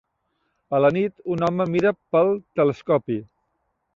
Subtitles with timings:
[0.77, 3.21] A la nit, un home mira pel telescopi.